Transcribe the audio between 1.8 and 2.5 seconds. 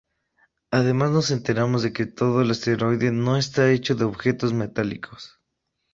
de que todo el